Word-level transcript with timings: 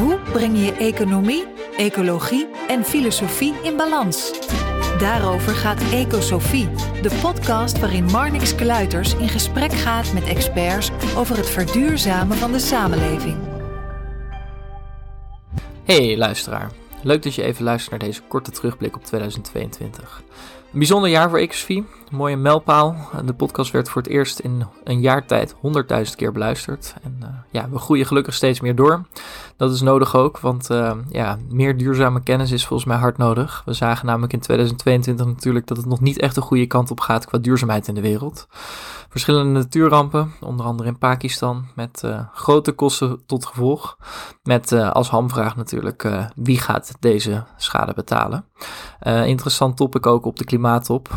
Hoe 0.00 0.18
breng 0.32 0.58
je 0.64 0.72
economie, 0.72 1.44
ecologie 1.76 2.46
en 2.68 2.84
filosofie 2.84 3.54
in 3.62 3.76
balans? 3.76 4.32
Daarover 4.98 5.54
gaat 5.54 5.80
Ecosofie, 5.92 6.68
de 7.02 7.18
podcast 7.22 7.78
waarin 7.78 8.04
Marnix 8.04 8.54
Kluiters 8.54 9.14
in 9.14 9.28
gesprek 9.28 9.72
gaat 9.72 10.12
met 10.12 10.24
experts 10.24 10.90
over 11.16 11.36
het 11.36 11.50
verduurzamen 11.50 12.36
van 12.36 12.52
de 12.52 12.58
samenleving. 12.58 13.36
Hey 15.84 16.16
luisteraar, 16.16 16.70
leuk 17.02 17.22
dat 17.22 17.34
je 17.34 17.42
even 17.42 17.64
luistert 17.64 17.90
naar 17.90 18.08
deze 18.08 18.22
korte 18.22 18.50
terugblik 18.50 18.96
op 18.96 19.04
2022. 19.04 20.22
Bijzonder 20.72 21.10
jaar 21.10 21.30
voor 21.30 21.38
een 21.38 21.86
mooie 22.10 22.36
mijlpaal. 22.36 22.96
De 23.24 23.34
podcast 23.34 23.70
werd 23.70 23.88
voor 23.88 24.02
het 24.02 24.10
eerst 24.10 24.38
in 24.38 24.66
een 24.84 25.00
jaar 25.00 25.26
tijd 25.26 25.54
100.000 25.54 25.60
keer 26.16 26.32
beluisterd. 26.32 26.94
En 27.02 27.18
uh, 27.22 27.28
ja, 27.50 27.68
we 27.70 27.78
groeien 27.78 28.06
gelukkig 28.06 28.34
steeds 28.34 28.60
meer 28.60 28.74
door. 28.74 29.04
Dat 29.56 29.72
is 29.72 29.80
nodig 29.80 30.16
ook, 30.16 30.38
want 30.38 30.70
uh, 30.70 30.92
ja, 31.08 31.38
meer 31.48 31.76
duurzame 31.76 32.22
kennis 32.22 32.50
is 32.50 32.66
volgens 32.66 32.88
mij 32.88 32.98
hard 32.98 33.16
nodig. 33.16 33.62
We 33.64 33.72
zagen 33.72 34.06
namelijk 34.06 34.32
in 34.32 34.40
2022 34.40 35.26
natuurlijk 35.26 35.66
dat 35.66 35.76
het 35.76 35.86
nog 35.86 36.00
niet 36.00 36.18
echt 36.18 36.34
de 36.34 36.40
goede 36.40 36.66
kant 36.66 36.90
op 36.90 37.00
gaat 37.00 37.26
qua 37.26 37.38
duurzaamheid 37.38 37.88
in 37.88 37.94
de 37.94 38.00
wereld. 38.00 38.46
Verschillende 39.08 39.58
natuurrampen, 39.58 40.32
onder 40.40 40.66
andere 40.66 40.88
in 40.88 40.98
Pakistan, 40.98 41.66
met 41.74 42.02
uh, 42.04 42.20
grote 42.32 42.72
kosten 42.72 43.22
tot 43.26 43.46
gevolg. 43.46 43.96
Met 44.42 44.72
als 44.72 45.08
hamvraag 45.08 45.56
natuurlijk 45.56 46.08
wie 46.34 46.58
gaat 46.58 46.92
deze 47.00 47.44
schade 47.56 47.92
betalen. 47.94 48.44
interessant 49.24 49.76
topic 49.76 50.06
ook 50.06 50.24
op 50.24 50.36
de 50.36 50.44
klimaattop, 50.60 51.08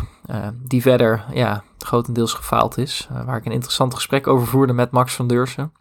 die 0.68 0.82
verder 0.82 1.24
ja, 1.32 1.62
grotendeels 1.78 2.32
gefaald 2.32 2.78
is. 2.78 3.08
Uh, 3.12 3.24
waar 3.24 3.36
ik 3.36 3.44
een 3.44 3.52
interessant 3.52 3.94
gesprek 3.94 4.26
over 4.26 4.46
voerde 4.46 4.72
met 4.72 4.90
Max 4.90 5.14
van 5.14 5.26
Deursen. 5.26 5.72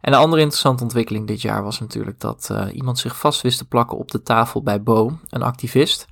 En 0.00 0.12
een 0.12 0.18
andere 0.18 0.42
interessante 0.42 0.82
ontwikkeling 0.82 1.26
dit 1.26 1.42
jaar 1.42 1.62
was 1.62 1.80
natuurlijk 1.80 2.20
dat 2.20 2.48
uh, 2.52 2.66
iemand 2.72 2.98
zich 2.98 3.16
vast 3.16 3.40
wist 3.40 3.58
te 3.58 3.68
plakken 3.68 3.98
op 3.98 4.10
de 4.10 4.22
tafel 4.22 4.62
bij 4.62 4.82
Bo, 4.82 5.18
een 5.28 5.42
activist. 5.42 6.08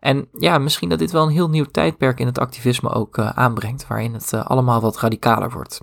En 0.00 0.28
ja, 0.38 0.58
misschien 0.58 0.88
dat 0.88 0.98
dit 0.98 1.10
wel 1.10 1.22
een 1.22 1.32
heel 1.32 1.48
nieuw 1.48 1.64
tijdperk 1.64 2.20
in 2.20 2.26
het 2.26 2.38
activisme 2.38 2.90
ook 2.90 3.18
aanbrengt, 3.18 3.86
waarin 3.86 4.14
het 4.14 4.34
allemaal 4.34 4.80
wat 4.80 4.98
radicaler 4.98 5.50
wordt. 5.50 5.80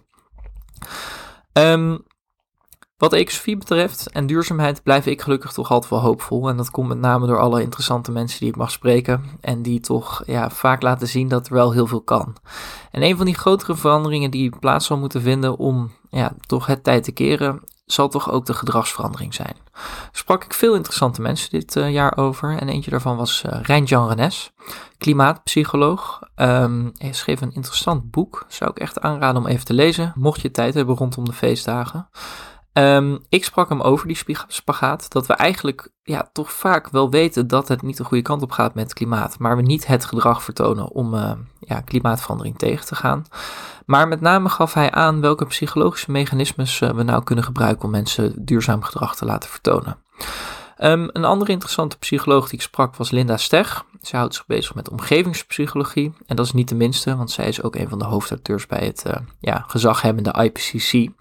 Um, 1.54 2.04
wat 3.00 3.14
ecosofie 3.14 3.58
betreft 3.58 4.10
en 4.10 4.28
duurzaamheid 4.28 4.84
blijf 4.84 5.06
ik 5.06 5.22
gelukkig 5.22 5.52
toch 5.52 5.72
altijd 5.72 5.92
wel 5.92 6.02
hoopvol. 6.02 6.50
En 6.50 6.58
dat 6.58 6.72
komt 6.72 6.88
met 6.88 6.98
name 6.98 7.28
door 7.28 7.40
alle 7.40 7.62
interessante 7.62 8.12
mensen 8.12 8.40
die 8.40 8.50
ik 8.50 8.56
mag 8.56 8.72
spreken. 8.72 9.24
En 9.42 9.62
die 9.62 9.80
toch 9.80 10.24
ja, 10.26 10.50
vaak 10.50 10.82
laten 10.82 11.08
zien 11.08 11.28
dat 11.28 11.48
er 11.48 11.54
wel 11.54 11.72
heel 11.72 11.88
veel 11.88 12.02
kan. 12.02 12.36
En 12.92 13.04
een 13.04 13.18
van 13.18 13.26
die 13.26 13.36
grotere 13.36 13.76
veranderingen 13.76 14.32
die 14.32 14.56
plaats 14.60 14.86
zal 14.86 14.98
moeten 14.98 15.22
vinden 15.22 15.58
om 15.58 15.92
ja, 16.10 16.34
toch 16.46 16.66
het 16.66 16.84
tijd 16.84 17.04
te 17.04 17.12
keren, 17.12 17.62
zal 17.86 18.10
toch 18.10 18.32
ook 18.32 18.46
de 18.46 18.54
gedragsverandering 18.54 19.34
zijn. 19.34 19.56
sprak 20.12 20.44
ik 20.44 20.54
veel 20.54 20.76
interessante 20.76 21.22
mensen 21.22 21.50
dit 21.50 21.76
uh, 21.76 21.92
jaar 21.92 22.18
over. 22.18 22.58
En 22.58 22.70
eentje 22.70 22.92
daarvan 22.92 23.18
was 23.18 23.44
uh, 23.46 23.60
Rijn-Jan 23.62 24.08
Renes, 24.08 24.52
klimaatpsycholoog. 24.98 26.20
Um, 26.36 26.92
hij 26.98 27.14
schreef 27.14 27.42
een 27.42 27.54
interessant 27.54 28.12
boek. 28.12 28.46
Zou 28.48 28.70
ik 28.70 28.80
echt 28.80 29.02
aanraden 29.02 29.42
om 29.42 29.48
even 29.48 29.66
te 29.66 29.74
lezen, 29.74 30.14
mocht 30.16 30.42
je 30.42 30.52
tijd 30.52 30.74
hebben 30.74 30.96
rondom 30.96 31.26
de 31.26 31.34
feestdagen. 31.34 32.10
Um, 32.80 33.20
ik 33.30 33.44
sprak 33.44 33.70
hem 33.70 33.82
over 33.82 34.08
die 34.08 34.38
spagaat, 34.48 35.12
dat 35.12 35.28
we 35.28 35.34
eigenlijk 35.34 35.92
ja, 36.04 36.30
toch 36.34 36.54
vaak 36.54 36.90
wel 36.90 37.10
weten 37.10 37.48
dat 37.48 37.68
het 37.68 37.82
niet 37.82 37.98
de 37.98 38.04
goede 38.04 38.24
kant 38.24 38.42
op 38.42 38.52
gaat 38.52 38.74
met 38.74 38.84
het 38.84 38.94
klimaat, 38.94 39.40
maar 39.40 39.56
we 39.56 39.62
niet 39.62 39.88
het 39.88 40.06
gedrag 40.06 40.44
vertonen 40.44 40.92
om 40.92 41.14
uh, 41.14 41.32
ja, 41.60 41.82
klimaatverandering 41.82 42.58
tegen 42.58 42.86
te 42.86 42.96
gaan. 42.96 43.26
Maar 43.86 44.08
met 44.08 44.22
name 44.22 44.50
gaf 44.50 44.74
hij 44.74 44.92
aan 44.92 45.22
welke 45.22 45.46
psychologische 45.46 46.12
mechanismes 46.12 46.82
uh, 46.82 46.90
we 46.90 47.04
nou 47.04 47.24
kunnen 47.24 47.44
gebruiken 47.44 47.84
om 47.86 47.92
mensen 47.92 48.46
duurzaam 48.46 48.84
gedrag 48.84 49.16
te 49.16 49.26
laten 49.26 49.50
vertonen. 49.50 49.98
Um, 50.78 51.10
een 51.14 51.26
andere 51.26 51.52
interessante 51.52 51.98
psycholoog 51.98 52.50
die 52.50 52.60
ik 52.60 52.66
sprak 52.66 52.96
was 52.96 53.12
Linda 53.12 53.38
Steg. 53.38 53.84
Zij 54.02 54.20
houdt 54.20 54.36
zich 54.36 54.46
bezig 54.46 54.76
met 54.76 54.90
omgevingspsychologie. 54.90 56.14
En 56.26 56.36
dat 56.36 56.46
is 56.46 56.52
niet 56.52 56.70
de 56.70 56.76
minste, 56.76 57.16
want 57.16 57.32
zij 57.32 57.48
is 57.48 57.62
ook 57.62 57.76
een 57.76 57.90
van 57.90 58.00
de 58.00 58.06
hoofdauteurs 58.06 58.66
bij 58.66 58.86
het 58.86 59.04
uh, 59.08 59.14
ja, 59.40 59.64
gezaghebbende 59.68 60.34
IPCC. 60.44 61.12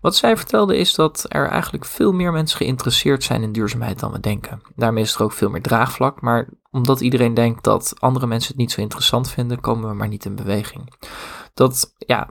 Wat 0.00 0.16
zij 0.16 0.36
vertelde 0.36 0.76
is 0.76 0.94
dat 0.94 1.24
er 1.28 1.48
eigenlijk 1.48 1.84
veel 1.84 2.12
meer 2.12 2.32
mensen 2.32 2.56
geïnteresseerd 2.56 3.24
zijn 3.24 3.42
in 3.42 3.52
duurzaamheid 3.52 3.98
dan 3.98 4.12
we 4.12 4.20
denken. 4.20 4.60
Daarmee 4.76 5.02
is 5.02 5.14
er 5.14 5.22
ook 5.22 5.32
veel 5.32 5.50
meer 5.50 5.62
draagvlak, 5.62 6.20
maar 6.20 6.48
omdat 6.70 7.00
iedereen 7.00 7.34
denkt 7.34 7.64
dat 7.64 7.94
andere 7.98 8.26
mensen 8.26 8.48
het 8.48 8.58
niet 8.58 8.72
zo 8.72 8.80
interessant 8.80 9.30
vinden, 9.30 9.60
komen 9.60 9.88
we 9.88 9.94
maar 9.94 10.08
niet 10.08 10.24
in 10.24 10.34
beweging. 10.34 10.94
Dat 11.54 11.94
ja, 11.98 12.28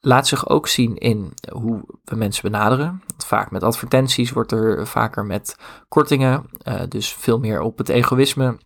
laat 0.00 0.26
zich 0.26 0.48
ook 0.48 0.68
zien 0.68 0.96
in 0.96 1.32
hoe 1.52 2.00
we 2.04 2.16
mensen 2.16 2.50
benaderen. 2.50 3.02
Vaak 3.24 3.50
met 3.50 3.62
advertenties 3.62 4.30
wordt 4.30 4.52
er 4.52 4.86
vaker 4.86 5.24
met 5.24 5.56
kortingen, 5.88 6.44
uh, 6.68 6.80
dus 6.88 7.12
veel 7.12 7.38
meer 7.38 7.60
op 7.60 7.78
het 7.78 7.88
egoïsme 7.88 8.58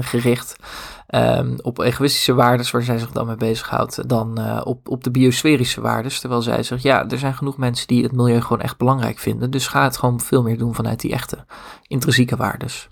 gericht. 0.00 0.56
Um, 1.14 1.56
op 1.62 1.78
egoïstische 1.78 2.34
waarden 2.34 2.66
waar 2.72 2.82
zij 2.82 2.98
zich 2.98 3.10
dan 3.10 3.26
mee 3.26 3.36
bezighoudt, 3.36 4.08
dan 4.08 4.40
uh, 4.40 4.60
op, 4.64 4.88
op 4.88 5.04
de 5.04 5.10
biosferische 5.10 5.80
waarden. 5.80 6.20
Terwijl 6.20 6.42
zij 6.42 6.62
zegt, 6.62 6.82
ja, 6.82 7.08
er 7.08 7.18
zijn 7.18 7.34
genoeg 7.34 7.56
mensen 7.56 7.86
die 7.86 8.02
het 8.02 8.12
milieu 8.12 8.40
gewoon 8.40 8.60
echt 8.60 8.76
belangrijk 8.76 9.18
vinden. 9.18 9.50
Dus 9.50 9.66
ga 9.66 9.82
het 9.82 9.96
gewoon 9.96 10.20
veel 10.20 10.42
meer 10.42 10.58
doen 10.58 10.74
vanuit 10.74 11.00
die 11.00 11.12
echte 11.12 11.44
intrinsieke 11.86 12.36
waardes. 12.36 12.88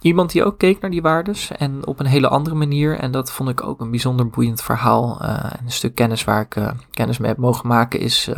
Iemand 0.00 0.32
die 0.32 0.44
ook 0.44 0.58
keek 0.58 0.80
naar 0.80 0.90
die 0.90 1.02
waardes 1.02 1.50
en 1.50 1.86
op 1.86 2.00
een 2.00 2.06
hele 2.06 2.28
andere 2.28 2.56
manier. 2.56 2.98
En 2.98 3.10
dat 3.10 3.32
vond 3.32 3.48
ik 3.48 3.62
ook 3.62 3.80
een 3.80 3.90
bijzonder 3.90 4.28
boeiend 4.28 4.62
verhaal. 4.62 5.18
Uh, 5.22 5.28
en 5.28 5.64
een 5.64 5.70
stuk 5.70 5.94
kennis 5.94 6.24
waar 6.24 6.40
ik 6.40 6.72
kennis 6.90 7.18
mee 7.18 7.28
heb 7.28 7.38
mogen 7.38 7.68
maken 7.68 8.00
is 8.00 8.30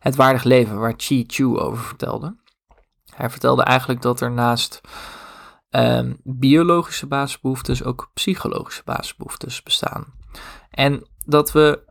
het 0.00 0.16
waardig 0.16 0.42
leven, 0.42 0.78
waar 0.78 0.94
Chi 0.96 1.24
Chu 1.26 1.58
over 1.58 1.84
vertelde. 1.84 2.36
Hij 3.14 3.30
vertelde 3.30 3.62
eigenlijk 3.62 4.02
dat 4.02 4.20
er 4.20 4.30
naast 4.30 4.80
um, 5.70 6.16
biologische 6.22 7.06
basisbehoeftes 7.06 7.84
ook 7.84 8.10
psychologische 8.14 8.82
basisbehoeftes 8.84 9.62
bestaan. 9.62 10.04
En 10.70 11.06
dat 11.26 11.52
we 11.52 11.88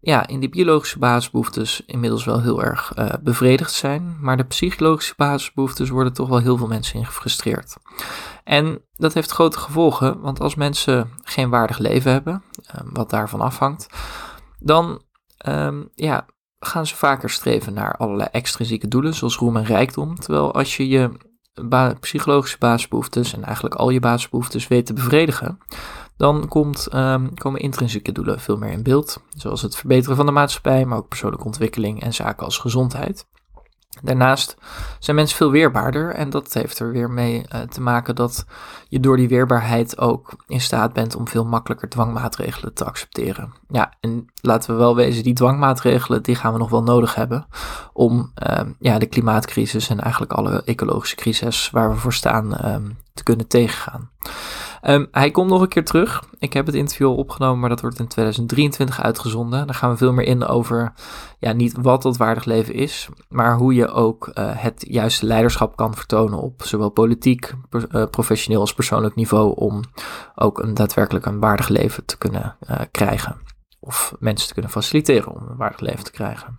ja, 0.00 0.26
in 0.26 0.40
die 0.40 0.48
biologische 0.48 0.98
basisbehoeftes 0.98 1.82
inmiddels 1.86 2.24
wel 2.24 2.42
heel 2.42 2.62
erg 2.62 2.92
uh, 2.98 3.12
bevredigd 3.22 3.72
zijn. 3.72 4.16
Maar 4.20 4.36
de 4.36 4.44
psychologische 4.44 5.14
basisbehoeftes 5.16 5.88
worden 5.88 6.12
toch 6.12 6.28
wel 6.28 6.38
heel 6.38 6.56
veel 6.56 6.66
mensen 6.66 6.98
in 6.98 7.06
gefrustreerd. 7.06 7.76
En 8.44 8.82
dat 8.94 9.14
heeft 9.14 9.30
grote 9.30 9.58
gevolgen, 9.58 10.20
want 10.20 10.40
als 10.40 10.54
mensen 10.54 11.10
geen 11.22 11.50
waardig 11.50 11.78
leven 11.78 12.12
hebben, 12.12 12.42
uh, 12.74 12.80
wat 12.92 13.10
daarvan 13.10 13.40
afhangt, 13.40 13.86
dan 14.58 15.02
um, 15.46 15.88
ja, 15.94 16.26
gaan 16.58 16.86
ze 16.86 16.96
vaker 16.96 17.30
streven 17.30 17.74
naar 17.74 17.96
allerlei 17.96 18.28
extrinsieke 18.32 18.88
doelen, 18.88 19.14
zoals 19.14 19.36
roem 19.36 19.56
en 19.56 19.64
rijkdom. 19.64 20.18
Terwijl 20.18 20.54
als 20.54 20.76
je 20.76 20.88
je 20.88 21.10
psychologische 22.00 22.58
basisbehoeftes 22.58 23.32
en 23.32 23.44
eigenlijk 23.44 23.74
al 23.74 23.90
je 23.90 24.00
basisbehoeftes 24.00 24.68
weet 24.68 24.86
te 24.86 24.92
bevredigen, 24.92 25.58
dan 26.16 26.48
komt, 26.48 26.94
um, 26.94 27.34
komen 27.34 27.60
intrinsieke 27.60 28.12
doelen 28.12 28.40
veel 28.40 28.56
meer 28.56 28.72
in 28.72 28.82
beeld, 28.82 29.22
zoals 29.28 29.62
het 29.62 29.76
verbeteren 29.76 30.16
van 30.16 30.26
de 30.26 30.32
maatschappij, 30.32 30.84
maar 30.84 30.98
ook 30.98 31.08
persoonlijke 31.08 31.46
ontwikkeling 31.46 32.02
en 32.02 32.14
zaken 32.14 32.44
als 32.44 32.58
gezondheid. 32.58 33.26
Daarnaast 34.02 34.56
zijn 34.98 35.16
mensen 35.16 35.36
veel 35.36 35.50
weerbaarder 35.50 36.14
en 36.14 36.30
dat 36.30 36.52
heeft 36.52 36.78
er 36.78 36.92
weer 36.92 37.10
mee 37.10 37.46
uh, 37.54 37.60
te 37.60 37.80
maken 37.80 38.14
dat 38.14 38.46
je 38.88 39.00
door 39.00 39.16
die 39.16 39.28
weerbaarheid 39.28 39.98
ook 39.98 40.44
in 40.46 40.60
staat 40.60 40.92
bent 40.92 41.16
om 41.16 41.28
veel 41.28 41.44
makkelijker 41.44 41.88
dwangmaatregelen 41.88 42.74
te 42.74 42.84
accepteren. 42.84 43.52
Ja, 43.68 43.92
en 44.00 44.26
laten 44.40 44.70
we 44.70 44.78
wel 44.78 44.96
wezen, 44.96 45.22
die 45.22 45.34
dwangmaatregelen 45.34 46.22
die 46.22 46.34
gaan 46.34 46.52
we 46.52 46.58
nog 46.58 46.70
wel 46.70 46.82
nodig 46.82 47.14
hebben 47.14 47.46
om 47.92 48.32
uh, 48.48 48.60
ja, 48.78 48.98
de 48.98 49.06
klimaatcrisis 49.06 49.88
en 49.88 50.00
eigenlijk 50.00 50.32
alle 50.32 50.62
ecologische 50.64 51.16
crisis 51.16 51.70
waar 51.70 51.90
we 51.90 51.96
voor 51.96 52.12
staan 52.12 52.46
uh, 52.46 52.76
te 53.14 53.22
kunnen 53.22 53.46
tegengaan. 53.46 54.10
Um, 54.82 55.08
hij 55.10 55.30
komt 55.30 55.50
nog 55.50 55.60
een 55.60 55.68
keer 55.68 55.84
terug. 55.84 56.24
Ik 56.38 56.52
heb 56.52 56.66
het 56.66 56.74
interview 56.74 57.06
al 57.06 57.14
opgenomen, 57.14 57.60
maar 57.60 57.68
dat 57.68 57.80
wordt 57.80 57.98
in 57.98 58.08
2023 58.08 59.02
uitgezonden. 59.02 59.66
Daar 59.66 59.74
gaan 59.74 59.90
we 59.90 59.96
veel 59.96 60.12
meer 60.12 60.26
in 60.26 60.44
over, 60.44 60.92
ja, 61.38 61.52
niet 61.52 61.74
wat 61.80 62.02
dat 62.02 62.16
waardig 62.16 62.44
leven 62.44 62.74
is, 62.74 63.08
maar 63.28 63.56
hoe 63.56 63.74
je 63.74 63.88
ook 63.88 64.26
uh, 64.26 64.50
het 64.54 64.84
juiste 64.88 65.26
leiderschap 65.26 65.76
kan 65.76 65.94
vertonen 65.94 66.38
op 66.38 66.62
zowel 66.64 66.90
politiek, 66.90 67.54
uh, 67.70 68.04
professioneel 68.10 68.60
als 68.60 68.74
persoonlijk 68.74 69.14
niveau, 69.14 69.56
om 69.56 69.82
ook 70.34 70.62
een 70.62 70.74
daadwerkelijk 70.74 71.26
een 71.26 71.40
waardig 71.40 71.68
leven 71.68 72.04
te 72.04 72.18
kunnen 72.18 72.56
uh, 72.70 72.80
krijgen. 72.90 73.36
Of 73.80 74.14
mensen 74.18 74.46
te 74.46 74.52
kunnen 74.52 74.70
faciliteren 74.70 75.32
om 75.32 75.48
een 75.48 75.56
waardig 75.56 75.80
leven 75.80 76.04
te 76.04 76.10
krijgen. 76.10 76.58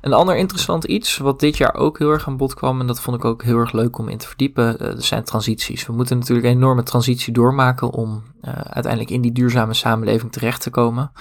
Een 0.00 0.12
ander 0.12 0.36
interessant 0.36 0.84
iets, 0.84 1.18
wat 1.18 1.40
dit 1.40 1.56
jaar 1.56 1.74
ook 1.74 1.98
heel 1.98 2.10
erg 2.10 2.26
aan 2.26 2.36
bod 2.36 2.54
kwam, 2.54 2.80
en 2.80 2.86
dat 2.86 3.00
vond 3.00 3.16
ik 3.16 3.24
ook 3.24 3.42
heel 3.42 3.58
erg 3.58 3.72
leuk 3.72 3.98
om 3.98 4.08
in 4.08 4.18
te 4.18 4.26
verdiepen, 4.26 4.76
uh, 4.80 4.88
zijn 4.96 5.24
transities. 5.24 5.86
We 5.86 5.92
moeten 5.92 6.18
natuurlijk 6.18 6.46
een 6.46 6.52
enorme 6.52 6.82
transitie 6.82 7.32
doormaken 7.32 7.90
om 7.90 8.22
uh, 8.42 8.54
uiteindelijk 8.54 9.12
in 9.12 9.20
die 9.20 9.32
duurzame 9.32 9.74
samenleving 9.74 10.32
terecht 10.32 10.62
te 10.62 10.70
komen. 10.70 11.12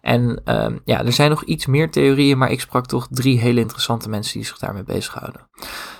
En 0.00 0.42
uh, 0.44 0.66
ja, 0.84 1.04
er 1.04 1.12
zijn 1.12 1.30
nog 1.30 1.44
iets 1.44 1.66
meer 1.66 1.90
theorieën, 1.90 2.38
maar 2.38 2.50
ik 2.50 2.60
sprak 2.60 2.86
toch 2.86 3.06
drie 3.10 3.38
hele 3.38 3.60
interessante 3.60 4.08
mensen 4.08 4.32
die 4.32 4.46
zich 4.46 4.58
daarmee 4.58 4.84
bezighouden. 4.84 5.48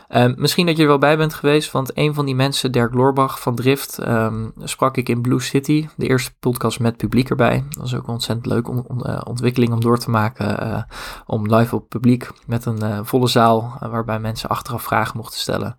Um, 0.08 0.34
misschien 0.38 0.66
dat 0.66 0.76
je 0.76 0.82
er 0.82 0.88
wel 0.88 0.98
bij 0.98 1.16
bent 1.16 1.34
geweest, 1.34 1.70
want 1.70 1.90
een 1.94 2.14
van 2.14 2.24
die 2.24 2.34
mensen, 2.34 2.72
Dirk 2.72 2.94
Loorbach 2.94 3.40
van 3.40 3.54
Drift, 3.54 4.06
um, 4.08 4.52
sprak 4.56 4.96
ik 4.96 5.08
in 5.08 5.20
Blue 5.20 5.40
City, 5.40 5.88
de 5.96 6.06
eerste 6.06 6.32
podcast 6.38 6.80
met 6.80 6.96
publiek 6.96 7.30
erbij. 7.30 7.64
Dat 7.68 7.80
was 7.80 7.94
ook 7.94 8.06
een 8.06 8.12
ontzettend 8.12 8.46
leuke 8.46 8.70
on, 8.70 9.02
uh, 9.06 9.20
ontwikkeling 9.24 9.72
om 9.72 9.80
door 9.80 9.98
te 9.98 10.10
maken, 10.10 10.66
uh, 10.66 10.82
om 11.26 11.54
live 11.54 11.74
op 11.74 11.88
publiek 11.88 12.30
met 12.46 12.64
een 12.64 13.06
volle 13.06 13.28
zaal, 13.28 13.78
waarbij 13.80 14.18
mensen 14.18 14.48
achteraf 14.48 14.82
vragen 14.82 15.16
mochten 15.16 15.40
stellen, 15.40 15.76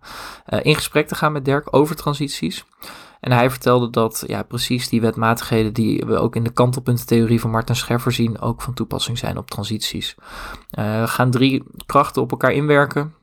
in 0.62 0.74
gesprek 0.74 1.08
te 1.08 1.14
gaan 1.14 1.32
met 1.32 1.44
Dirk 1.44 1.74
over 1.74 1.96
transities. 1.96 2.64
En 3.20 3.32
hij 3.32 3.50
vertelde 3.50 3.90
dat 3.90 4.24
ja, 4.26 4.42
precies 4.42 4.88
die 4.88 5.00
wetmatigheden 5.00 5.72
die 5.72 6.04
we 6.06 6.16
ook 6.16 6.36
in 6.36 6.44
de 6.44 6.52
kantelpuntentheorie 6.52 7.40
van 7.40 7.50
Martin 7.50 7.76
Scheffer 7.76 8.12
zien, 8.12 8.40
ook 8.40 8.62
van 8.62 8.74
toepassing 8.74 9.18
zijn 9.18 9.38
op 9.38 9.50
transities. 9.50 10.14
Uh, 10.78 11.08
gaan 11.08 11.30
drie 11.30 11.64
krachten 11.86 12.22
op 12.22 12.30
elkaar 12.30 12.52
inwerken. 12.52 13.14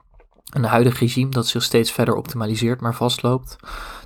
Een 0.53 0.63
huidig 0.63 0.99
regime 0.99 1.29
dat 1.29 1.47
zich 1.47 1.63
steeds 1.63 1.91
verder 1.91 2.15
optimaliseert, 2.15 2.81
maar 2.81 2.95
vastloopt. 2.95 3.55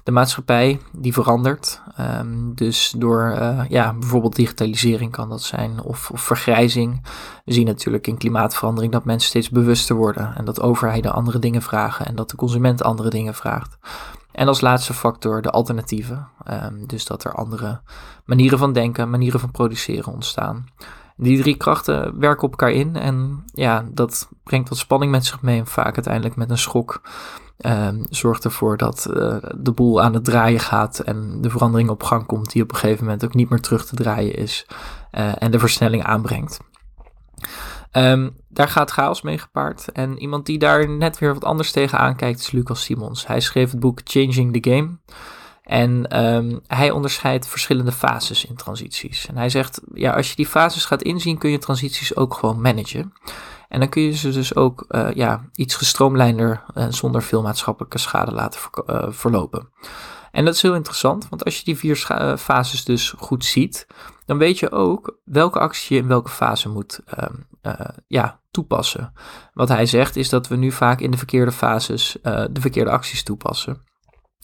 De 0.04 0.12
maatschappij 0.12 0.80
die 0.92 1.14
verandert. 1.14 1.82
Um, 2.00 2.56
dus 2.56 2.94
door 2.98 3.36
uh, 3.40 3.62
ja, 3.70 3.94
bijvoorbeeld 3.94 4.36
digitalisering 4.36 5.12
kan 5.12 5.30
dat 5.30 5.42
zijn, 5.42 5.84
of, 5.84 6.12
of, 6.12 6.22
vergrijzing. 6.22 7.06
We 7.46 7.54
zien 7.54 7.66
natuurlijk 7.66 8.08
in 8.08 8.18
klimaatverandering 8.18 8.92
dat 8.92 9.06
mensen 9.06 9.30
steeds 9.30 9.50
bewuster 9.50 9.96
worden. 9.96 10.36
En 10.36 10.46
dat 10.46 10.62
overheden 10.62 11.14
andere 11.14 11.40
dingen 11.40 11.62
vragen 11.62 12.06
en 12.06 12.16
dat 12.16 12.30
de 12.30 12.36
consument 12.36 12.84
andere 12.84 13.10
dingen 13.10 13.36
vraagt. 13.36 13.78
En 14.32 14.48
als 14.48 14.62
laatste 14.62 14.94
factor 14.94 15.42
de 15.42 15.50
alternatieven. 15.50 16.28
Um, 16.52 16.88
dus 16.88 17.06
dat 17.06 17.24
er 17.24 17.34
andere 17.34 17.82
manieren 18.26 18.60
van 18.60 18.74
denken, 18.74 19.10
manieren 19.10 19.40
van 19.40 19.52
produceren 19.52 20.14
ontstaan. 20.14 20.66
Die 21.22 21.42
drie 21.42 21.58
krachten 21.58 22.20
werken 22.20 22.44
op 22.44 22.50
elkaar 22.50 22.72
in 22.72 22.96
en 22.96 23.44
ja, 23.54 23.86
dat 23.92 24.30
brengt 24.44 24.70
wat 24.70 24.78
spanning 24.78 25.12
met 25.12 25.26
zich 25.26 25.42
mee 25.42 25.60
en 25.60 25.68
vaak 25.68 25.96
uiteindelijk 25.96 26.36
met 26.36 26.50
een 26.50 26.58
schok 26.58 27.02
um, 27.58 28.06
zorgt 28.10 28.44
ervoor 28.44 28.78
dat 28.78 29.08
uh, 29.10 29.36
de 29.58 29.72
boel 29.72 30.02
aan 30.02 30.14
het 30.14 30.26
draaien 30.26 30.60
gaat 30.60 31.00
en 31.00 31.42
de 31.42 31.50
verandering 31.50 31.90
op 31.90 32.04
gang 32.04 32.26
komt 32.26 32.52
die 32.52 32.64
op 32.64 32.72
een 32.72 32.78
gegeven 32.78 33.04
moment 33.04 33.26
ook 33.26 33.34
niet 33.34 33.50
meer 33.50 33.62
terug 33.62 33.86
te 33.86 33.96
draaien 33.96 34.36
is 34.36 34.66
uh, 35.12 35.32
en 35.38 35.52
de 35.52 35.60
versnelling 35.60 36.04
aanbrengt. 36.04 36.60
Um, 37.92 38.36
daar 38.48 38.68
gaat 38.68 38.92
chaos 38.92 39.22
mee 39.22 39.38
gepaard. 39.38 39.92
En 39.92 40.18
iemand 40.18 40.46
die 40.46 40.60
daar 40.60 40.90
net 40.90 41.20
weer 41.20 41.34
wat 41.34 41.44
anders 41.44 41.72
tegenaan 41.72 42.16
kijkt 42.16 42.40
is 42.40 42.52
Lucas 42.52 42.84
Simons. 42.84 43.28
Hij 43.28 43.40
schreef 43.40 43.72
het 43.72 43.80
boek 43.80 44.00
Changing 44.04 44.62
the 44.62 44.70
Game. 44.70 44.98
En 45.70 46.20
um, 46.20 46.60
hij 46.68 46.92
onderscheidt 46.92 47.48
verschillende 47.48 47.92
fases 47.92 48.46
in 48.46 48.56
transities. 48.56 49.28
En 49.28 49.38
hij 49.38 49.50
zegt, 49.50 49.82
ja, 49.94 50.14
als 50.14 50.30
je 50.30 50.36
die 50.36 50.48
fases 50.48 50.86
gaat 50.86 51.02
inzien, 51.02 51.38
kun 51.38 51.50
je 51.50 51.58
transities 51.58 52.16
ook 52.16 52.34
gewoon 52.34 52.62
managen. 52.62 53.14
En 53.68 53.80
dan 53.80 53.90
kun 53.90 54.02
je 54.02 54.12
ze 54.12 54.32
dus 54.32 54.56
ook 54.56 54.86
uh, 54.90 55.12
ja, 55.14 55.46
iets 55.54 55.76
gestroomlijnder 55.76 56.64
uh, 56.76 56.86
zonder 56.90 57.24
veel 57.24 57.42
maatschappelijke 57.42 57.98
schade 57.98 58.32
laten 58.32 58.60
uh, 58.86 59.06
verlopen. 59.10 59.70
En 60.32 60.46
dat 60.46 60.54
is 60.54 60.62
heel 60.62 60.76
interessant, 60.76 61.30
want 61.30 61.46
als 61.46 61.58
je 61.58 61.64
die 61.64 61.78
vier 61.78 61.96
fases 62.38 62.84
dus 62.84 63.14
goed 63.18 63.46
ziet, 63.46 63.88
dan 64.26 64.38
weet 64.38 64.60
je 64.60 64.72
ook 64.72 65.18
welke 65.24 65.60
actie 65.60 65.96
je 65.96 66.02
in 66.02 66.08
welke 66.08 66.30
fase 66.30 66.70
moet 66.70 67.00
uh, 67.64 67.74
ja, 68.08 68.40
toepassen. 68.52 69.14
Wat 69.54 69.70
hij 69.70 69.86
zegt 69.86 70.16
is 70.16 70.30
dat 70.30 70.48
we 70.48 70.56
nu 70.56 70.72
vaak 70.72 71.00
in 71.00 71.12
de 71.12 71.18
verkeerde 71.18 71.52
fases 71.52 72.18
de 72.52 72.62
verkeerde 72.62 72.92
acties 72.92 73.24
toepassen. 73.24 73.88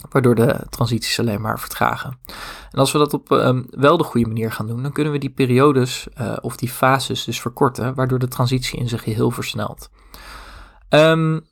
Waardoor 0.09 0.35
de 0.35 0.65
transities 0.69 1.19
alleen 1.19 1.41
maar 1.41 1.59
vertragen. 1.59 2.19
En 2.71 2.79
als 2.79 2.91
we 2.91 2.97
dat 2.97 3.13
op 3.13 3.31
um, 3.31 3.65
wel 3.69 3.97
de 3.97 4.03
goede 4.03 4.27
manier 4.27 4.51
gaan 4.51 4.67
doen, 4.67 4.81
dan 4.81 4.91
kunnen 4.91 5.13
we 5.13 5.19
die 5.19 5.29
periodes 5.29 6.07
uh, 6.21 6.37
of 6.41 6.57
die 6.57 6.69
fases 6.69 7.23
dus 7.23 7.41
verkorten, 7.41 7.93
waardoor 7.95 8.19
de 8.19 8.27
transitie 8.27 8.79
in 8.79 8.89
zijn 8.89 9.01
geheel 9.01 9.31
versnelt. 9.31 9.89
Um, 10.89 11.45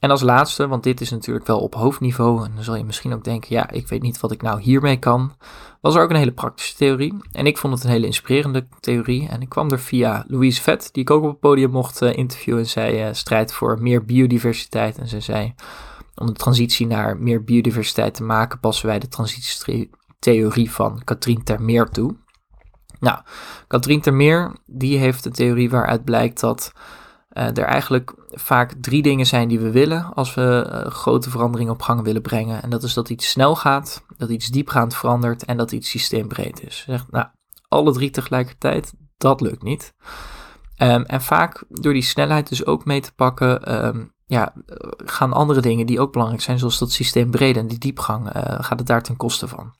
en 0.00 0.10
als 0.10 0.20
laatste, 0.20 0.68
want 0.68 0.82
dit 0.82 1.00
is 1.00 1.10
natuurlijk 1.10 1.46
wel 1.46 1.60
op 1.60 1.74
hoofdniveau, 1.74 2.44
en 2.44 2.52
dan 2.54 2.64
zal 2.64 2.76
je 2.76 2.84
misschien 2.84 3.12
ook 3.12 3.24
denken, 3.24 3.54
ja, 3.54 3.70
ik 3.70 3.88
weet 3.88 4.02
niet 4.02 4.20
wat 4.20 4.32
ik 4.32 4.42
nou 4.42 4.60
hiermee 4.60 4.98
kan, 4.98 5.32
was 5.80 5.94
er 5.94 6.02
ook 6.02 6.10
een 6.10 6.16
hele 6.16 6.32
praktische 6.32 6.76
theorie. 6.76 7.16
En 7.32 7.46
ik 7.46 7.58
vond 7.58 7.74
het 7.74 7.84
een 7.84 7.90
hele 7.90 8.06
inspirerende 8.06 8.66
theorie. 8.80 9.28
En 9.28 9.42
ik 9.42 9.48
kwam 9.48 9.70
er 9.70 9.80
via 9.80 10.24
Louise 10.26 10.62
Vet, 10.62 10.88
die 10.92 11.02
ik 11.02 11.10
ook 11.10 11.22
op 11.22 11.30
het 11.30 11.40
podium 11.40 11.70
mocht 11.70 12.02
uh, 12.02 12.16
interviewen. 12.16 12.60
En 12.60 12.68
zij 12.68 13.08
uh, 13.08 13.14
strijdt 13.14 13.52
voor 13.52 13.82
meer 13.82 14.04
biodiversiteit. 14.04 14.98
En 14.98 15.08
zij 15.08 15.20
zei, 15.20 15.54
om 16.20 16.26
de 16.26 16.32
transitie 16.32 16.86
naar 16.86 17.16
meer 17.16 17.44
biodiversiteit 17.44 18.14
te 18.14 18.22
maken, 18.22 18.60
passen 18.60 18.86
wij 18.86 18.98
de 18.98 19.08
transitietheorie 19.08 20.70
van 20.70 21.02
Katrien 21.04 21.44
Termeer 21.44 21.88
toe. 21.88 22.16
Nou, 22.98 23.18
Katrien 23.66 24.00
Termeer, 24.00 24.56
die 24.66 24.98
heeft 24.98 25.24
een 25.24 25.32
theorie 25.32 25.70
waaruit 25.70 26.04
blijkt 26.04 26.40
dat 26.40 26.72
uh, 27.32 27.44
er 27.44 27.64
eigenlijk 27.64 28.14
vaak 28.30 28.72
drie 28.80 29.02
dingen 29.02 29.26
zijn 29.26 29.48
die 29.48 29.60
we 29.60 29.70
willen 29.70 30.14
als 30.14 30.34
we 30.34 30.70
uh, 30.72 30.90
grote 30.90 31.30
veranderingen 31.30 31.72
op 31.72 31.82
gang 31.82 32.02
willen 32.02 32.22
brengen. 32.22 32.62
En 32.62 32.70
dat 32.70 32.82
is 32.82 32.94
dat 32.94 33.10
iets 33.10 33.30
snel 33.30 33.56
gaat, 33.56 34.04
dat 34.16 34.30
iets 34.30 34.46
diepgaand 34.46 34.96
verandert 34.96 35.44
en 35.44 35.56
dat 35.56 35.72
iets 35.72 35.90
systeembreed 35.90 36.66
is. 36.66 36.82
Zegt, 36.86 37.10
nou, 37.10 37.26
alle 37.68 37.92
drie 37.92 38.10
tegelijkertijd, 38.10 38.92
dat 39.16 39.40
lukt 39.40 39.62
niet. 39.62 39.94
Um, 40.82 41.02
en 41.04 41.22
vaak 41.22 41.64
door 41.68 41.92
die 41.92 42.02
snelheid 42.02 42.48
dus 42.48 42.66
ook 42.66 42.84
mee 42.84 43.00
te 43.00 43.14
pakken, 43.14 43.84
um, 43.86 44.12
ja, 44.30 44.52
gaan 45.04 45.32
andere 45.32 45.60
dingen 45.60 45.86
die 45.86 46.00
ook 46.00 46.12
belangrijk 46.12 46.42
zijn, 46.42 46.58
zoals 46.58 46.78
dat 46.78 46.90
systeembreed 46.90 47.56
en 47.56 47.66
die 47.66 47.78
diepgang, 47.78 48.36
uh, 48.36 48.42
gaat 48.42 48.78
het 48.78 48.86
daar 48.86 49.02
ten 49.02 49.16
koste 49.16 49.48
van. 49.48 49.74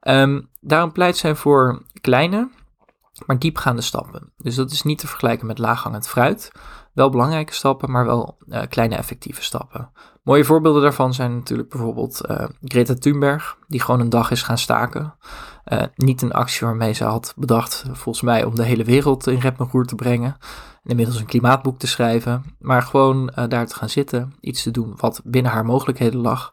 Um, 0.00 0.48
daarom 0.60 0.92
pleit 0.92 1.16
zij 1.16 1.34
voor 1.34 1.82
kleine, 2.00 2.50
maar 3.26 3.38
diepgaande 3.38 3.82
stappen. 3.82 4.32
Dus 4.36 4.54
dat 4.54 4.70
is 4.70 4.82
niet 4.82 4.98
te 4.98 5.06
vergelijken 5.06 5.46
met 5.46 5.58
laaghangend 5.58 6.08
fruit. 6.08 6.52
Wel 6.92 7.10
belangrijke 7.10 7.52
stappen, 7.52 7.90
maar 7.90 8.04
wel 8.04 8.36
uh, 8.46 8.60
kleine 8.68 8.96
effectieve 8.96 9.42
stappen. 9.42 9.90
Mooie 10.22 10.44
voorbeelden 10.44 10.82
daarvan 10.82 11.14
zijn 11.14 11.34
natuurlijk 11.34 11.68
bijvoorbeeld 11.68 12.20
uh, 12.30 12.44
Greta 12.62 12.94
Thunberg, 12.94 13.56
die 13.68 13.80
gewoon 13.80 14.00
een 14.00 14.10
dag 14.10 14.30
is 14.30 14.42
gaan 14.42 14.58
staken. 14.58 15.14
Niet 15.94 16.22
een 16.22 16.32
actie 16.32 16.66
waarmee 16.66 16.92
ze 16.92 17.04
had 17.04 17.34
bedacht, 17.36 17.84
volgens 17.86 18.20
mij, 18.20 18.44
om 18.44 18.54
de 18.54 18.64
hele 18.64 18.84
wereld 18.84 19.26
in 19.26 19.38
rep 19.38 19.60
en 19.60 19.68
roer 19.72 19.86
te 19.86 19.94
brengen. 19.94 20.36
Inmiddels 20.84 21.18
een 21.18 21.26
klimaatboek 21.26 21.78
te 21.78 21.86
schrijven, 21.86 22.44
maar 22.58 22.82
gewoon 22.82 23.32
daar 23.48 23.66
te 23.66 23.74
gaan 23.74 23.88
zitten, 23.88 24.34
iets 24.40 24.62
te 24.62 24.70
doen 24.70 24.94
wat 24.96 25.20
binnen 25.24 25.52
haar 25.52 25.64
mogelijkheden 25.64 26.20
lag. 26.20 26.52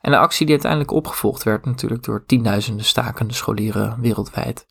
En 0.00 0.12
een 0.12 0.18
actie 0.18 0.46
die 0.46 0.54
uiteindelijk 0.54 0.92
opgevolgd 0.92 1.42
werd 1.42 1.64
natuurlijk 1.64 2.02
door 2.02 2.26
tienduizenden 2.26 2.84
stakende 2.84 3.34
scholieren 3.34 4.00
wereldwijd. 4.00 4.66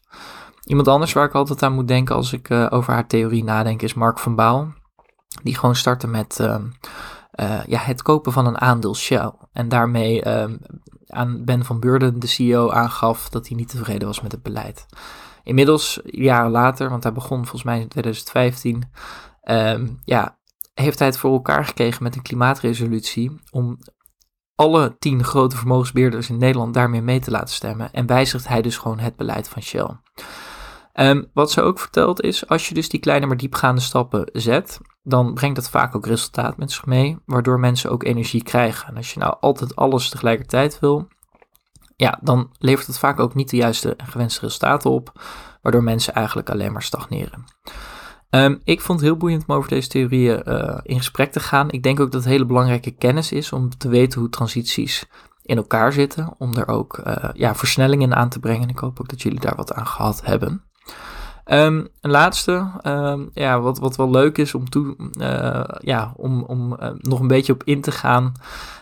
Iemand 0.64 0.88
anders 0.88 1.14
waar 1.14 1.26
ik 1.26 1.34
altijd 1.34 1.64
aan 1.64 1.74
moet 1.74 1.88
denken 1.88 2.16
als 2.16 2.34
ik 2.34 2.50
uh, 2.50 2.68
over 2.70 2.94
haar 2.94 3.08
theorie 3.08 3.44
nadenk 3.44 3.82
is 3.82 3.94
Mark 3.94 4.20
van 4.20 4.36
Baal. 4.36 4.74
Die 5.44 5.56
gewoon 5.56 5.76
startte 5.76 6.08
met 6.08 6.38
uh, 6.42 6.56
uh, 7.40 7.66
ja, 7.66 7.80
het 7.80 8.02
kopen 8.02 8.32
van 8.32 8.46
een 8.46 8.62
aandeel 8.62 8.96
Shell. 8.96 9.32
En 9.54 9.70
daarmee 9.70 10.22
ehm, 10.22 10.56
aan 11.08 11.46
Ben 11.46 11.66
van 11.66 11.80
Beurden, 11.80 12.20
de 12.20 12.28
CEO, 12.28 12.70
aangaf 12.72 13.30
dat 13.30 13.48
hij 13.48 13.58
niet 13.58 13.70
tevreden 13.70 14.08
was 14.08 14.22
met 14.22 14.32
het 14.32 14.44
beleid. 14.44 14.86
Inmiddels, 15.48 16.00
jaren 16.04 16.52
later, 16.52 16.90
want 16.90 17.04
hij 17.04 17.12
begon 17.14 17.38
volgens 17.38 17.64
mij 17.64 17.80
in 17.80 17.88
2015, 17.88 18.84
ehm, 19.42 19.88
ja, 20.04 20.38
heeft 20.74 21.00
hij 21.00 21.08
het 21.08 21.18
voor 21.18 21.32
elkaar 21.32 21.66
gekregen 21.66 22.04
met 22.04 22.16
een 22.16 22.22
klimaatresolutie 22.22 23.32
om 23.52 23.78
alle 24.56 24.96
tien 25.00 25.24
grote 25.24 25.58
vermogensbeheerders 25.58 26.30
in 26.30 26.38
Nederland 26.38 26.74
daarmee 26.74 27.02
mee 27.02 27.20
te 27.20 27.32
laten 27.32 27.56
stemmen. 27.56 27.92
En 27.92 28.06
wijzigt 28.06 28.48
hij 28.48 28.62
dus 28.62 28.78
gewoon 28.78 29.00
het 29.00 29.16
beleid 29.16 29.50
van 29.50 29.62
Shell. 29.62 29.90
Um, 30.94 31.30
wat 31.34 31.52
ze 31.52 31.62
ook 31.62 31.80
vertelt 31.80 32.22
is, 32.22 32.48
als 32.48 32.68
je 32.68 32.74
dus 32.74 32.90
die 32.90 33.00
kleine 33.00 33.26
maar 33.26 33.38
diepgaande 33.38 33.82
stappen 33.82 34.30
zet, 34.34 34.80
dan 35.04 35.34
brengt 35.34 35.56
dat 35.56 35.70
vaak 35.70 35.96
ook 35.96 36.06
resultaat 36.06 36.58
met 36.58 36.72
zich 36.72 36.86
mee, 36.86 37.18
waardoor 37.26 37.60
mensen 37.60 37.92
ook 37.92 38.04
energie 38.04 38.44
krijgen. 38.44 38.88
En 38.88 38.98
als 38.98 39.14
je 39.14 39.20
nou 39.20 39.36
altijd 39.40 39.76
alles 39.76 40.10
tegelijkertijd 40.10 40.80
wil, 40.80 41.08
ja, 41.98 42.20
dan 42.22 42.50
levert 42.58 42.88
het 42.88 43.00
vaak 43.00 43.20
ook 43.20 43.36
niet 43.36 43.50
de 43.50 43.58
juiste 43.58 43.96
en 43.96 44.08
gewenste 44.08 44.40
resultaten 44.40 44.90
op, 44.90 45.22
waardoor 45.62 45.84
mensen 45.84 46.14
eigenlijk 46.14 46.50
alleen 46.50 46.72
maar 46.72 46.84
stagneren. 46.84 47.44
Um, 48.30 48.62
ik 48.64 48.82
vond 48.82 49.00
het 49.00 49.10
heel 49.10 49.18
boeiend 49.18 49.44
om 49.48 49.56
over 49.56 49.70
deze 49.70 49.88
theorieën 49.88 50.42
uh, 50.46 50.78
in 50.84 50.98
gesprek 50.98 51.32
te 51.32 51.40
gaan. 51.40 51.72
Ik 51.72 51.84
denk 51.84 52.00
ook 52.00 52.12
dat 52.12 52.22
het 52.22 52.32
hele 52.32 52.46
belangrijke 52.46 52.92
kennis 52.92 53.32
is 53.32 53.52
om 53.52 53.78
te 53.78 53.90
weten 53.90 54.20
hoe 54.20 54.30
transities 54.30 55.06
in 55.42 55.58
elkaar 55.58 55.94
zitten, 55.94 56.34
om 56.38 56.56
er 56.56 56.68
ook 56.68 57.02
uh, 57.08 57.16
ja, 57.34 57.56
versnellingen 57.56 58.16
aan 58.16 58.30
te 58.30 58.40
brengen. 58.40 58.70
Ik 58.70 58.78
hoop 58.78 59.00
ook 59.00 59.10
dat 59.10 59.22
jullie 59.22 59.40
daar 59.40 59.56
wat 59.56 59.74
aan 59.74 59.88
gehad 59.88 60.26
hebben. 60.26 60.64
Um, 61.46 61.88
een 62.02 62.12
laatste, 62.12 62.72
um, 62.84 63.30
ja, 63.34 63.60
wat, 63.60 63.80
wat 63.80 63.96
wel 63.96 64.10
leuk 64.10 64.38
is 64.38 64.54
om, 64.54 64.70
toe, 64.70 64.96
uh, 65.20 65.64
ja, 65.80 66.14
om, 66.16 66.44
om 66.44 66.78
nog 66.98 67.20
een 67.20 67.28
beetje 67.28 67.54
op 67.54 67.64
in 67.64 67.82
te 67.82 67.92
gaan, 67.92 68.32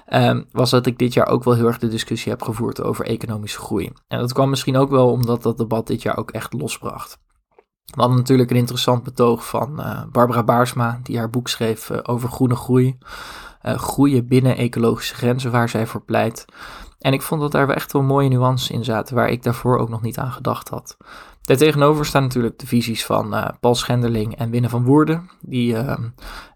um, 0.09 0.45
was 0.51 0.69
dat 0.69 0.85
ik 0.85 0.97
dit 0.97 1.13
jaar 1.13 1.27
ook 1.27 1.43
wel 1.43 1.53
heel 1.53 1.67
erg 1.67 1.79
de 1.79 1.88
discussie 1.88 2.31
heb 2.31 2.41
gevoerd 2.41 2.81
over 2.81 3.05
economische 3.05 3.59
groei. 3.59 3.91
En 4.07 4.19
dat 4.19 4.33
kwam 4.33 4.50
misschien 4.50 4.77
ook 4.77 4.89
wel 4.89 5.12
omdat 5.12 5.43
dat 5.43 5.57
debat 5.57 5.88
dit 5.88 6.01
jaar 6.01 6.17
ook 6.17 6.31
echt 6.31 6.53
losbracht. 6.53 7.17
We 7.85 8.01
hadden 8.01 8.17
natuurlijk 8.17 8.50
een 8.50 8.57
interessant 8.57 9.03
betoog 9.03 9.47
van 9.47 9.83
Barbara 10.12 10.43
Baarsma, 10.43 11.00
die 11.03 11.17
haar 11.17 11.29
boek 11.29 11.47
schreef 11.47 11.91
over 11.91 12.29
groene 12.29 12.55
groei. 12.55 12.97
groeien 13.62 14.27
binnen 14.27 14.57
ecologische 14.57 15.15
grenzen, 15.15 15.51
waar 15.51 15.69
zij 15.69 15.88
voor 15.88 16.01
pleit. 16.01 16.45
En 17.05 17.13
ik 17.13 17.21
vond 17.21 17.41
dat 17.41 17.51
daar 17.51 17.69
echt 17.69 17.91
wel 17.91 18.01
mooie 18.01 18.29
nuances 18.29 18.69
in 18.69 18.83
zaten, 18.83 19.15
waar 19.15 19.29
ik 19.29 19.43
daarvoor 19.43 19.77
ook 19.77 19.89
nog 19.89 20.01
niet 20.01 20.17
aan 20.17 20.31
gedacht 20.31 20.69
had. 20.69 20.97
Daartegenover 21.41 22.05
staan 22.05 22.21
natuurlijk 22.21 22.59
de 22.59 22.67
visies 22.67 23.05
van 23.05 23.33
uh, 23.33 23.47
Paul 23.59 23.75
Schenderling 23.75 24.35
en 24.35 24.50
Winne 24.50 24.69
van 24.69 24.83
Woerden, 24.83 25.29
die 25.41 25.74
uh, 25.74 25.97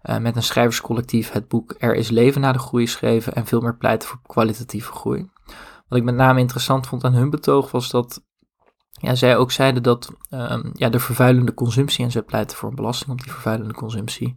uh, 0.02 0.18
met 0.18 0.36
een 0.36 0.42
schrijverscollectief 0.42 1.32
het 1.32 1.48
boek 1.48 1.74
Er 1.78 1.94
is 1.94 2.08
leven 2.08 2.40
na 2.40 2.52
de 2.52 2.58
groei 2.58 2.86
schreven 2.86 3.34
en 3.34 3.46
veel 3.46 3.60
meer 3.60 3.76
pleiten 3.76 4.08
voor 4.08 4.18
kwalitatieve 4.26 4.92
groei. 4.92 5.30
Wat 5.88 5.98
ik 5.98 6.04
met 6.04 6.14
name 6.14 6.40
interessant 6.40 6.86
vond 6.86 7.04
aan 7.04 7.14
hun 7.14 7.30
betoog 7.30 7.70
was 7.70 7.90
dat 7.90 8.22
ja, 8.90 9.14
zij 9.14 9.36
ook 9.36 9.52
zeiden 9.52 9.82
dat 9.82 10.10
um, 10.30 10.70
ja, 10.72 10.88
de 10.88 11.00
vervuilende 11.00 11.54
consumptie, 11.54 12.04
en 12.04 12.10
zij 12.10 12.22
pleiten 12.22 12.56
voor 12.56 12.68
een 12.68 12.74
belasting 12.74 13.10
op 13.10 13.22
die 13.22 13.32
vervuilende 13.32 13.74
consumptie, 13.74 14.36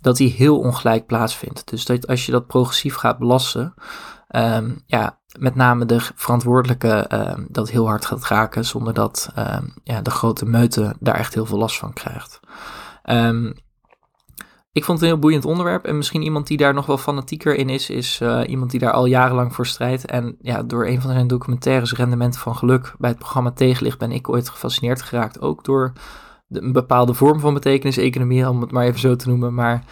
dat 0.00 0.16
die 0.16 0.30
heel 0.30 0.58
ongelijk 0.58 1.06
plaatsvindt. 1.06 1.68
Dus 1.70 1.84
dat 1.84 2.06
als 2.06 2.26
je 2.26 2.32
dat 2.32 2.46
progressief 2.46 2.94
gaat 2.94 3.18
belasten, 3.18 3.74
um, 4.36 4.82
ja, 4.86 5.20
met 5.38 5.54
name 5.54 5.86
de 5.86 6.00
verantwoordelijke 6.14 7.10
uh, 7.12 7.44
dat 7.48 7.70
heel 7.70 7.86
hard 7.86 8.06
gaat 8.06 8.26
raken, 8.26 8.64
zonder 8.64 8.94
dat 8.94 9.32
uh, 9.38 9.58
ja, 9.84 10.00
de 10.00 10.10
grote 10.10 10.44
meute 10.44 10.94
daar 11.00 11.14
echt 11.14 11.34
heel 11.34 11.46
veel 11.46 11.58
last 11.58 11.78
van 11.78 11.92
krijgt. 11.92 12.40
Um, 13.04 13.54
ik 14.72 14.84
vond 14.84 14.98
het 14.98 15.08
een 15.08 15.14
heel 15.14 15.22
boeiend 15.22 15.44
onderwerp 15.44 15.84
en 15.84 15.96
misschien 15.96 16.22
iemand 16.22 16.46
die 16.46 16.56
daar 16.56 16.74
nog 16.74 16.86
wel 16.86 16.98
fanatieker 16.98 17.54
in 17.54 17.68
is, 17.68 17.90
is 17.90 18.20
uh, 18.22 18.40
iemand 18.46 18.70
die 18.70 18.80
daar 18.80 18.92
al 18.92 19.06
jarenlang 19.06 19.54
voor 19.54 19.66
strijdt. 19.66 20.06
En 20.06 20.36
ja, 20.40 20.62
door 20.62 20.86
een 20.86 21.00
van 21.00 21.12
zijn 21.12 21.26
documentaires, 21.26 21.92
Rendement 21.92 22.38
van 22.38 22.56
Geluk, 22.56 22.94
bij 22.98 23.10
het 23.10 23.18
programma 23.18 23.50
Tegenlicht 23.50 23.98
ben 23.98 24.12
ik 24.12 24.28
ooit 24.28 24.48
gefascineerd 24.48 25.02
geraakt. 25.02 25.40
Ook 25.40 25.64
door 25.64 25.92
een 26.52 26.72
bepaalde 26.72 27.14
vorm 27.14 27.40
van 27.40 27.54
betekenis-economie, 27.54 28.48
om 28.48 28.60
het 28.60 28.70
maar 28.70 28.84
even 28.84 29.00
zo 29.00 29.16
te 29.16 29.28
noemen. 29.28 29.54
Maar 29.54 29.84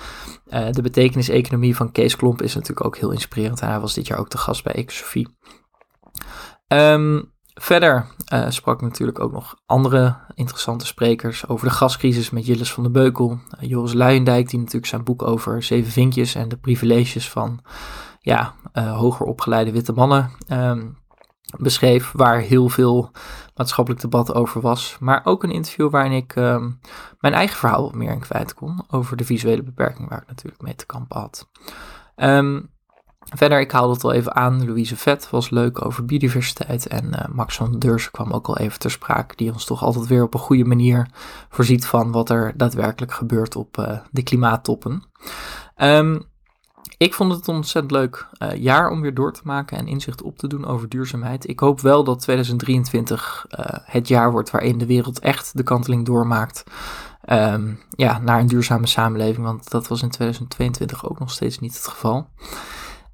uh, 0.48 0.70
de 0.70 0.82
betekenis-economie 0.82 1.76
van 1.76 1.92
Kees 1.92 2.16
Klomp 2.16 2.42
is 2.42 2.54
natuurlijk 2.54 2.86
ook 2.86 2.96
heel 2.96 3.10
inspirerend. 3.10 3.60
En 3.60 3.68
hij 3.68 3.80
was 3.80 3.94
dit 3.94 4.06
jaar 4.06 4.18
ook 4.18 4.28
te 4.28 4.38
gast 4.38 4.64
bij 4.64 4.72
Ecosofie. 4.72 5.28
Um, 6.68 7.32
verder 7.54 8.06
uh, 8.32 8.50
sprak 8.50 8.80
natuurlijk 8.80 9.18
ook 9.18 9.32
nog 9.32 9.60
andere 9.66 10.16
interessante 10.34 10.86
sprekers 10.86 11.48
over 11.48 11.66
de 11.66 11.74
gascrisis 11.74 12.30
met 12.30 12.46
Jilles 12.46 12.72
van 12.72 12.82
der 12.82 12.92
Beukel. 12.92 13.30
Uh, 13.30 13.68
Joris 13.68 13.92
Luijendijk, 13.92 14.48
die 14.48 14.58
natuurlijk 14.58 14.86
zijn 14.86 15.04
boek 15.04 15.22
over 15.22 15.62
zeven 15.62 15.92
vinkjes 15.92 16.34
en 16.34 16.48
de 16.48 16.56
privileges 16.56 17.30
van 17.30 17.60
ja, 18.20 18.54
hoger 18.72 19.26
opgeleide 19.26 19.72
witte 19.72 19.92
mannen 19.92 20.30
um, 20.48 20.99
beschreef, 21.58 22.12
waar 22.12 22.38
heel 22.38 22.68
veel 22.68 23.10
maatschappelijk 23.54 24.02
debat 24.02 24.34
over 24.34 24.60
was. 24.60 24.96
Maar 25.00 25.20
ook 25.24 25.42
een 25.42 25.50
interview 25.50 25.90
waarin 25.90 26.12
ik 26.12 26.36
um, 26.36 26.80
mijn 27.18 27.34
eigen 27.34 27.56
verhaal 27.56 27.90
meer 27.94 28.12
in 28.12 28.20
kwijt 28.20 28.54
kon 28.54 28.84
over 28.90 29.16
de 29.16 29.24
visuele 29.24 29.62
beperking 29.62 30.08
waar 30.08 30.22
ik 30.22 30.28
natuurlijk 30.28 30.62
mee 30.62 30.74
te 30.74 30.86
kampen 30.86 31.20
had. 31.20 31.48
Um, 32.16 32.70
verder, 33.36 33.60
ik 33.60 33.70
haalde 33.70 33.92
het 33.92 34.04
al 34.04 34.12
even 34.12 34.34
aan, 34.34 34.64
Louise 34.66 34.96
Vet 34.96 35.30
was 35.30 35.50
leuk 35.50 35.84
over 35.84 36.04
biodiversiteit 36.04 36.86
en 36.86 37.04
uh, 37.04 37.34
Max 37.34 37.56
van 37.56 37.78
Deursen 37.78 38.12
kwam 38.12 38.30
ook 38.30 38.46
al 38.46 38.58
even 38.58 38.78
ter 38.78 38.90
sprake, 38.90 39.36
die 39.36 39.52
ons 39.52 39.64
toch 39.64 39.82
altijd 39.82 40.06
weer 40.06 40.22
op 40.22 40.34
een 40.34 40.40
goede 40.40 40.64
manier 40.64 41.06
voorziet 41.48 41.86
van 41.86 42.12
wat 42.12 42.30
er 42.30 42.52
daadwerkelijk 42.56 43.12
gebeurt 43.12 43.56
op 43.56 43.76
uh, 43.76 43.98
de 44.10 44.22
klimaattoppen. 44.22 45.02
Um, 45.76 46.28
ik 47.00 47.14
vond 47.14 47.32
het 47.32 47.46
een 47.46 47.54
ontzettend 47.54 47.92
leuk 47.92 48.26
uh, 48.38 48.54
jaar 48.54 48.90
om 48.90 49.00
weer 49.00 49.14
door 49.14 49.32
te 49.32 49.40
maken 49.44 49.78
en 49.78 49.86
inzicht 49.86 50.22
op 50.22 50.38
te 50.38 50.46
doen 50.46 50.66
over 50.66 50.88
duurzaamheid. 50.88 51.48
Ik 51.48 51.60
hoop 51.60 51.80
wel 51.80 52.04
dat 52.04 52.20
2023 52.20 53.46
uh, 53.50 53.58
eh, 53.58 53.80
het 53.84 54.08
jaar 54.08 54.30
wordt 54.32 54.50
waarin 54.50 54.78
de 54.78 54.86
wereld 54.86 55.18
echt 55.18 55.56
de 55.56 55.62
kanteling 55.62 56.06
doormaakt 56.06 56.64
um, 57.26 57.80
ja, 57.90 58.18
naar 58.18 58.40
een 58.40 58.46
duurzame 58.46 58.86
samenleving. 58.86 59.46
Want 59.46 59.70
dat 59.70 59.88
was 59.88 60.02
in 60.02 60.10
2022 60.10 61.10
ook 61.10 61.18
nog 61.18 61.30
steeds 61.30 61.58
niet 61.58 61.74
het 61.74 61.86
geval. 61.86 62.28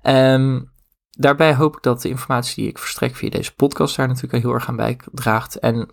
Um, 0.02 0.72
daarbij 1.10 1.54
hoop 1.54 1.76
ik 1.76 1.82
dat 1.82 2.02
de 2.02 2.08
informatie 2.08 2.54
die 2.54 2.70
ik 2.70 2.78
verstrek 2.78 3.16
via 3.16 3.30
deze 3.30 3.54
podcast 3.54 3.96
daar 3.96 4.08
natuurlijk 4.08 4.42
heel 4.42 4.52
erg 4.52 4.68
aan 4.68 4.76
bijdraagt. 4.76 5.58
En 5.58 5.88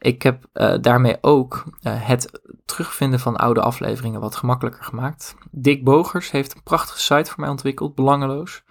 ik 0.00 0.22
heb 0.22 0.46
uh, 0.54 0.74
daarmee 0.80 1.16
ook 1.20 1.64
uh, 1.82 1.92
het 1.96 2.40
terugvinden 2.64 3.20
van 3.20 3.36
oude 3.36 3.60
afleveringen 3.60 4.20
wat 4.20 4.36
gemakkelijker 4.36 4.84
gemaakt. 4.84 5.34
Dick 5.50 5.84
Bogers 5.84 6.30
heeft 6.30 6.54
een 6.54 6.62
prachtige 6.62 7.00
site 7.00 7.30
voor 7.30 7.40
mij 7.40 7.48
ontwikkeld, 7.48 7.94
belangeloos. 7.94 8.62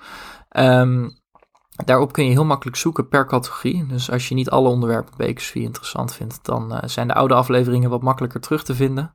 Um, 0.57 1.17
daarop 1.85 2.11
kun 2.11 2.25
je 2.25 2.31
heel 2.31 2.45
makkelijk 2.45 2.77
zoeken 2.77 3.07
per 3.07 3.25
categorie. 3.25 3.85
Dus 3.85 4.11
als 4.11 4.27
je 4.27 4.35
niet 4.35 4.49
alle 4.49 4.69
onderwerpen 4.69 5.13
bij 5.17 5.37
interessant 5.53 6.13
vindt, 6.13 6.45
dan 6.45 6.73
uh, 6.73 6.79
zijn 6.85 7.07
de 7.07 7.13
oude 7.13 7.33
afleveringen 7.33 7.89
wat 7.89 8.01
makkelijker 8.01 8.41
terug 8.41 8.63
te 8.63 8.75
vinden. 8.75 9.13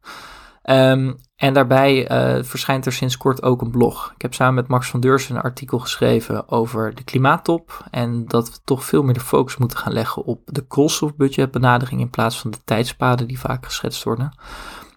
Um, 0.70 1.16
en 1.36 1.54
daarbij 1.54 2.10
uh, 2.10 2.44
verschijnt 2.44 2.86
er 2.86 2.92
sinds 2.92 3.16
kort 3.16 3.42
ook 3.42 3.62
een 3.62 3.70
blog. 3.70 4.12
Ik 4.14 4.22
heb 4.22 4.34
samen 4.34 4.54
met 4.54 4.68
Max 4.68 4.88
van 4.88 5.00
Deursen 5.00 5.36
een 5.36 5.42
artikel 5.42 5.78
geschreven 5.78 6.48
over 6.48 6.94
de 6.94 7.04
klimaattop. 7.04 7.86
En 7.90 8.24
dat 8.26 8.50
we 8.50 8.58
toch 8.64 8.84
veel 8.84 9.02
meer 9.02 9.14
de 9.14 9.20
focus 9.20 9.56
moeten 9.56 9.78
gaan 9.78 9.92
leggen 9.92 10.24
op 10.24 10.40
de 10.44 10.66
koolstofbudgetbenadering 10.66 12.00
in 12.00 12.10
plaats 12.10 12.40
van 12.40 12.50
de 12.50 12.58
tijdspaden 12.64 13.26
die 13.26 13.38
vaak 13.38 13.64
geschetst 13.64 14.04
worden. 14.04 14.38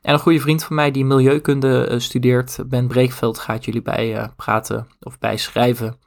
En 0.02 0.14
een 0.14 0.20
goede 0.20 0.40
vriend 0.40 0.64
van 0.64 0.76
mij 0.76 0.92
die 0.92 1.06
milieukunde 1.06 1.90
uh, 1.92 2.00
studeert, 2.00 2.60
Ben 2.68 2.88
Breekveld, 2.88 3.40
gaat 3.40 3.66
jullie 3.66 3.82
bij 3.82 4.18
uh, 4.18 4.28
praten 4.36 4.88
of 5.00 5.20
bij 5.20 5.38
schrijven 5.38 5.98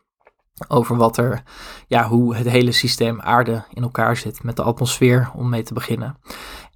over 0.68 0.96
wat 0.96 1.16
er, 1.16 1.42
ja, 1.86 2.08
hoe 2.08 2.36
het 2.36 2.48
hele 2.48 2.72
systeem 2.72 3.20
aarde 3.20 3.64
in 3.72 3.82
elkaar 3.82 4.16
zit 4.16 4.42
met 4.42 4.56
de 4.56 4.62
atmosfeer 4.62 5.30
om 5.34 5.48
mee 5.48 5.62
te 5.62 5.74
beginnen. 5.74 6.18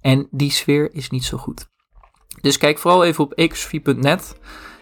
En 0.01 0.27
die 0.31 0.51
sfeer 0.51 0.93
is 0.93 1.09
niet 1.09 1.25
zo 1.25 1.37
goed. 1.37 1.73
Dus 2.45 2.57
kijk 2.57 2.79
vooral 2.79 3.03
even 3.03 3.23
op 3.23 3.33
ecosofie.net. 3.33 4.35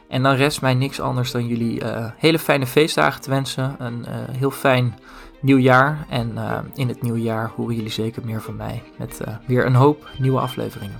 En 0.07 0.23
dan 0.23 0.35
rest 0.35 0.61
mij 0.61 0.73
niks 0.73 0.99
anders 0.99 1.31
dan 1.31 1.47
jullie 1.47 1.83
uh, 1.83 2.05
hele 2.17 2.39
fijne 2.39 2.67
feestdagen 2.67 3.21
te 3.21 3.29
wensen. 3.29 3.75
Een 3.79 4.05
uh, 4.07 4.37
heel 4.37 4.51
fijn 4.51 4.99
nieuw 5.41 5.57
jaar. 5.57 6.05
En 6.09 6.31
uh, 6.35 6.57
in 6.75 6.87
het 6.87 7.01
nieuwe 7.01 7.21
jaar 7.21 7.51
horen 7.55 7.75
jullie 7.75 7.91
zeker 7.91 8.25
meer 8.25 8.41
van 8.41 8.55
mij. 8.55 8.83
Met 8.97 9.21
weer 9.45 9.65
een 9.65 9.75
hoop 9.75 10.09
nieuwe 10.17 10.39
afleveringen. 10.39 10.99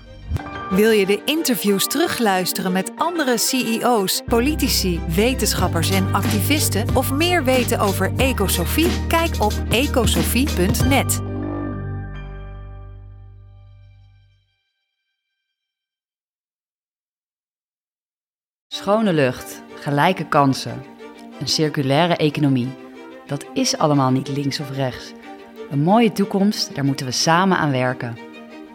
Wil 0.70 0.91
je 0.91 1.05
de 1.05 1.22
interviews 1.25 1.88
terugluisteren 1.88 2.72
met 2.72 2.91
andere 2.98 3.38
CEO's, 3.38 4.22
politici, 4.25 5.01
wetenschappers 5.15 5.91
en 5.91 6.13
activisten? 6.13 6.96
Of 6.96 7.12
meer 7.12 7.43
weten 7.43 7.79
over 7.79 8.12
Ecosofie? 8.17 9.08
Kijk 9.08 9.36
op 9.39 9.53
ecosofie.net. 9.70 11.33
Schone 18.84 19.13
lucht, 19.13 19.63
gelijke 19.75 20.25
kansen, 20.25 20.84
een 21.40 21.48
circulaire 21.48 22.16
economie. 22.16 22.70
Dat 23.25 23.46
is 23.54 23.78
allemaal 23.78 24.12
niet 24.12 24.28
links 24.28 24.60
of 24.60 24.72
rechts. 24.72 25.13
Een 25.70 25.82
mooie 25.82 26.12
toekomst, 26.12 26.75
daar 26.75 26.86
moeten 26.86 27.06
we 27.06 27.12
samen 27.12 27.58
aan 27.58 27.72
werken. 27.72 28.18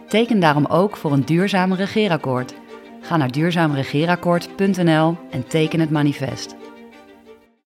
Teken 0.07 0.39
daarom 0.39 0.65
ook 0.65 0.97
voor 0.97 1.11
een 1.11 1.25
duurzaam 1.25 1.73
regeerakkoord. 1.73 2.53
Ga 3.01 3.17
naar 3.17 3.31
duurzaamregeerakkoord.nl 3.31 5.17
en 5.31 5.47
teken 5.47 5.79
het 5.79 5.89
manifest. 5.89 6.55